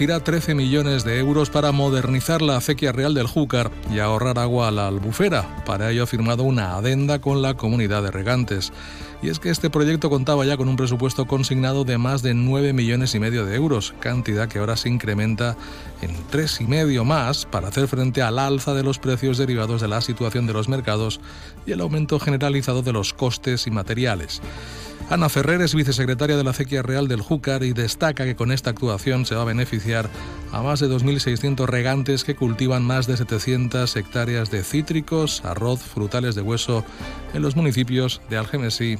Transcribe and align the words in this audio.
invertirá 0.00 0.24
13 0.24 0.54
millones 0.54 1.04
de 1.04 1.18
euros 1.18 1.50
para 1.50 1.72
modernizar 1.72 2.40
la 2.40 2.56
acequia 2.56 2.90
real 2.90 3.12
del 3.12 3.26
Júcar 3.26 3.70
y 3.92 3.98
ahorrar 3.98 4.38
agua 4.38 4.68
a 4.68 4.70
la 4.70 4.88
albufera. 4.88 5.62
Para 5.66 5.90
ello 5.90 6.04
ha 6.04 6.06
firmado 6.06 6.42
una 6.42 6.74
adenda 6.74 7.18
con 7.18 7.42
la 7.42 7.52
comunidad 7.52 8.02
de 8.02 8.10
regantes. 8.10 8.72
Y 9.20 9.28
es 9.28 9.38
que 9.38 9.50
este 9.50 9.68
proyecto 9.68 10.08
contaba 10.08 10.46
ya 10.46 10.56
con 10.56 10.70
un 10.70 10.76
presupuesto 10.76 11.26
consignado 11.26 11.84
de 11.84 11.98
más 11.98 12.22
de 12.22 12.32
9 12.32 12.72
millones 12.72 13.14
y 13.14 13.20
medio 13.20 13.44
de 13.44 13.54
euros, 13.54 13.92
cantidad 14.00 14.48
que 14.48 14.60
ahora 14.60 14.78
se 14.78 14.88
incrementa 14.88 15.58
en 16.00 16.16
tres 16.30 16.62
y 16.62 16.64
medio 16.64 17.04
más 17.04 17.44
para 17.44 17.68
hacer 17.68 17.86
frente 17.86 18.22
al 18.22 18.38
alza 18.38 18.72
de 18.72 18.82
los 18.82 18.98
precios 18.98 19.36
derivados 19.36 19.82
de 19.82 19.88
la 19.88 20.00
situación 20.00 20.46
de 20.46 20.54
los 20.54 20.70
mercados 20.70 21.20
y 21.66 21.72
el 21.72 21.80
aumento 21.82 22.18
generalizado 22.18 22.80
de 22.80 22.94
los 22.94 23.12
costes 23.12 23.66
y 23.66 23.70
materiales. 23.70 24.40
Ana 25.10 25.28
Ferrer 25.28 25.60
es 25.60 25.74
vicesecretaria 25.74 26.36
de 26.36 26.44
la 26.44 26.50
Acequia 26.50 26.82
Real 26.82 27.08
del 27.08 27.20
Júcar 27.20 27.64
y 27.64 27.72
destaca 27.72 28.24
que 28.24 28.36
con 28.36 28.52
esta 28.52 28.70
actuación 28.70 29.26
se 29.26 29.34
va 29.34 29.42
a 29.42 29.44
beneficiar 29.44 30.08
a 30.52 30.62
más 30.62 30.78
de 30.78 30.86
2.600 30.86 31.66
regantes 31.66 32.22
que 32.22 32.36
cultivan 32.36 32.84
más 32.84 33.08
de 33.08 33.16
700 33.16 33.96
hectáreas 33.96 34.52
de 34.52 34.62
cítricos, 34.62 35.44
arroz, 35.44 35.80
frutales 35.80 36.36
de 36.36 36.42
hueso 36.42 36.84
en 37.34 37.42
los 37.42 37.56
municipios 37.56 38.20
de 38.30 38.36
Algemesí 38.36 38.98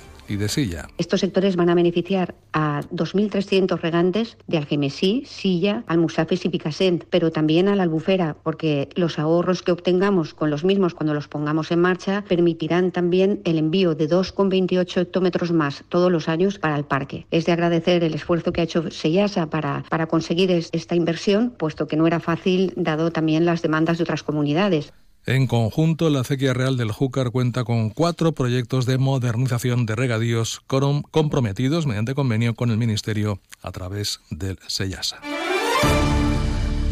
Estos 0.99 1.21
sectores 1.21 1.57
van 1.57 1.71
a 1.71 1.75
beneficiar 1.75 2.35
a 2.53 2.83
2.300 2.93 3.81
regantes 3.81 4.37
de 4.47 4.59
Algemesí, 4.59 5.25
Silla, 5.27 5.85
Almusafes 5.87 6.45
y 6.45 6.49
Picassent, 6.49 7.05
pero 7.11 7.31
también 7.31 7.69
a 7.69 7.77
la 7.77 7.83
albufera, 7.83 8.37
porque 8.43 8.89
los 8.95 9.19
ahorros 9.19 9.63
que 9.63 9.73
obtengamos 9.73 10.35
con 10.35 10.51
los 10.51 10.65
mismos 10.65 10.95
cuando 10.95 11.15
los 11.15 11.29
pongamos 11.29 11.71
en 11.71 11.81
marcha 11.81 12.25
permitirán 12.29 12.93
también 12.93 13.41
el 13.45 13.59
envío 13.59 13.95
de 13.95 14.09
2,28 14.09 15.01
hectómetros 15.01 15.53
más 15.53 15.85
todos 15.89 16.13
los 16.13 16.29
años 16.29 16.59
para 16.59 16.77
el 16.77 16.85
parque. 16.85 17.27
Es 17.31 17.47
de 17.47 17.53
agradecer 17.53 18.05
el 18.05 18.15
esfuerzo 18.15 18.53
que 18.53 18.61
ha 18.61 18.65
hecho 18.65 18.91
Seyasa 18.91 19.51
para, 19.51 19.85
para 19.89 20.07
conseguir 20.07 20.51
esta 20.51 20.95
inversión, 20.95 21.51
puesto 21.51 21.87
que 21.87 21.97
no 21.97 22.07
era 22.07 22.21
fácil 22.21 22.73
dado 22.77 23.11
también 23.11 23.45
las 23.45 23.63
demandas 23.63 23.99
de 23.99 24.05
otras 24.05 24.23
comunidades. 24.23 24.93
En 25.27 25.47
conjunto, 25.47 26.09
la 26.11 26.21
acequia 26.21 26.55
real 26.55 26.77
del 26.77 26.93
Júcar 26.93 27.31
cuenta 27.31 27.65
con 27.65 27.91
cuatro 27.91 28.33
proyectos 28.33 28.87
de 28.87 28.99
modernización 28.99 29.87
de 29.87 29.95
regadíos 29.95 30.63
comprometidos 30.67 31.87
mediante 31.87 32.15
convenio 32.15 32.55
con 32.55 32.71
el 32.71 32.79
Ministerio 32.79 33.39
a 33.63 33.71
través 33.71 34.21
del 34.31 34.59
Seyasa. 34.67 35.21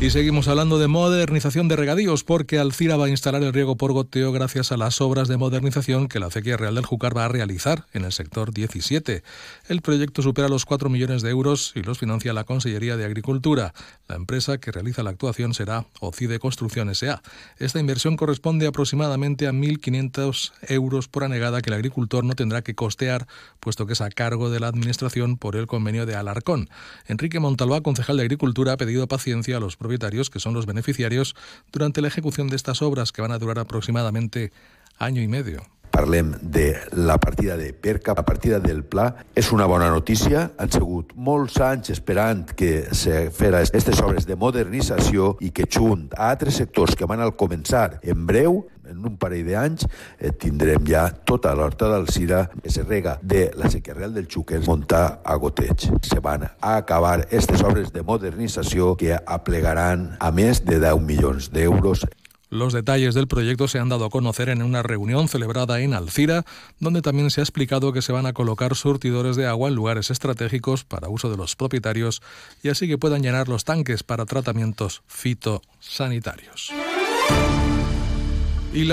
Y 0.01 0.11
seguimos 0.11 0.47
hablando 0.47 0.79
de 0.79 0.87
modernización 0.87 1.67
de 1.67 1.75
regadíos 1.75 2.23
porque 2.23 2.61
Alcira 2.61 2.97
va 2.97 3.07
a 3.07 3.09
instalar 3.09 3.43
el 3.43 3.53
riego 3.53 3.77
por 3.77 3.91
goteo 3.91 4.31
gracias 4.31 4.71
a 4.71 4.77
las 4.77 5.01
obras 5.01 5.27
de 5.27 5.37
modernización 5.37 6.07
que 6.07 6.21
la 6.21 6.27
Acequia 6.27 6.57
Real 6.57 6.77
del 6.77 6.87
Júcar 6.87 7.17
va 7.17 7.25
a 7.25 7.29
realizar 7.29 7.87
en 7.93 8.05
el 8.05 8.13
sector 8.13 8.55
17. 8.55 9.25
El 9.69 9.83
proyecto 9.83 10.23
supera 10.23 10.49
los 10.49 10.67
4 10.67 10.89
millones 10.89 11.23
de 11.23 11.31
euros 11.31 11.73
y 11.75 11.83
los 11.83 11.99
financia 11.99 12.33
la 12.33 12.45
Consellería 12.45 12.97
de 12.97 13.05
Agricultura. 13.05 13.75
La 14.07 14.15
empresa 14.15 14.59
que 14.59 14.71
realiza 14.71 15.03
la 15.03 15.11
actuación 15.11 15.53
será 15.53 15.85
OCIDE 15.99 16.39
Construcción 16.39 16.91
S.A. 16.91 17.21
Esta 17.59 17.81
inversión 17.81 18.17
corresponde 18.17 18.69
aproximadamente 18.69 19.49
a 19.49 19.53
1.500 19.53 20.53
euros 20.69 21.09
por 21.09 21.25
anegada 21.25 21.61
que 21.61 21.71
el 21.71 21.75
agricultor 21.75 22.23
no 22.23 22.35
tendrá 22.35 22.63
que 22.63 22.77
costear, 22.77 23.27
puesto 23.59 23.85
que 23.85 23.95
es 23.95 24.01
a 24.01 24.11
cargo 24.11 24.49
de 24.49 24.61
la 24.61 24.69
Administración 24.69 25.39
por 25.39 25.57
el 25.57 25.67
convenio 25.67 26.07
de 26.07 26.15
Alarcón. 26.15 26.71
Enrique 27.09 27.41
Montalbá, 27.41 27.81
concejal 27.81 28.19
de 28.19 28.23
Agricultura, 28.23 28.75
ha 28.75 28.77
pedido 28.77 29.09
paciencia 29.09 29.57
a 29.57 29.61
los 29.61 29.77
propietarios, 29.89 30.29
que 30.29 30.39
son 30.39 30.53
los 30.53 30.67
beneficiarios, 30.67 31.35
durante 31.73 32.03
la 32.03 32.09
ejecución 32.09 32.49
de 32.49 32.57
estas 32.57 32.83
obras, 32.83 33.11
que 33.11 33.23
van 33.23 33.33
a 33.33 33.39
durar 33.39 33.59
aproximadamente 33.59 34.53
año 34.99 35.23
y 35.23 35.29
medio. 35.29 35.63
Parlem 35.99 36.37
de 36.41 36.77
la 36.93 37.19
partida 37.19 37.57
de 37.57 37.73
Perca, 37.73 38.15
la 38.15 38.25
partida 38.25 38.61
del 38.61 38.85
Pla. 38.85 39.09
És 39.35 39.51
una 39.51 39.67
bona 39.67 39.89
notícia. 39.91 40.45
Han 40.55 40.71
sigut 40.71 41.11
molts 41.19 41.57
anys 41.59 41.91
esperant 41.91 42.45
que 42.55 42.85
se 42.95 43.33
fera 43.35 43.65
aquestes 43.67 43.99
obres 44.07 44.29
de 44.29 44.37
modernització 44.39 45.33
i 45.43 45.51
que 45.51 45.67
junt 45.67 46.07
a 46.15 46.31
altres 46.31 46.61
sectors 46.63 46.95
que 46.95 47.09
van 47.11 47.25
al 47.25 47.35
començar 47.35 47.99
en 48.07 48.29
breu 48.31 48.61
en 48.89 49.05
un 49.05 49.17
parell 49.21 49.51
d'anys 49.51 49.85
eh, 50.19 50.31
tindrem 50.33 50.87
ja 50.89 51.09
tota 51.11 51.53
l'horta 51.59 51.91
d'Alcira 51.91 52.45
que 52.63 52.71
se 52.73 52.85
rega 52.87 53.19
de 53.23 53.49
la 53.59 53.71
sequia 53.71 53.95
real 53.95 54.15
del 54.15 54.29
Xúquer 54.31 54.63
muntar 54.67 55.21
a 55.25 55.37
goteig. 55.37 55.89
Se 56.03 56.21
van 56.25 56.47
a 56.49 56.77
acabar 56.77 57.19
aquestes 57.21 57.63
obres 57.67 57.93
de 57.93 58.07
modernització 58.07 58.95
que 58.97 59.19
aplegaran 59.19 60.13
a 60.21 60.31
més 60.33 60.63
de 60.65 60.81
10 60.81 61.03
milions 61.05 61.51
d'euros 61.53 62.07
Los 62.51 62.73
detalles 62.73 63.15
del 63.15 63.29
proyecto 63.29 63.69
se 63.69 63.79
han 63.79 63.89
dado 63.89 64.07
a 64.07 64.11
conocer 64.11 64.49
en 64.49 64.63
una 64.63 64.83
reunión 64.83 65.29
celebrada 65.29 65.81
en 65.81 65.93
Alcira, 65.93 66.45
donde 66.81 67.03
también 67.03 67.31
se 67.31 67.41
ha 67.41 67.45
explicado 67.45 67.93
que 67.93 68.03
se 68.03 68.13
van 68.13 68.27
a 68.27 68.33
colocar 68.33 68.75
surtidores 68.75 69.37
de 69.37 69.47
agua 69.47 69.69
en 69.69 69.75
lugares 69.75 70.11
estratégicos 70.11 70.85
para 70.85 71.09
uso 71.09 71.31
de 71.31 71.37
los 71.37 71.57
propietarios 71.57 72.23
y 72.63 72.71
así 72.71 72.89
que 72.89 72.99
puedan 72.99 73.23
llenar 73.23 73.49
los 73.49 73.65
tanques 73.65 74.03
para 74.03 74.25
tratamientos 74.25 75.03
fitosanitarios. 75.07 76.73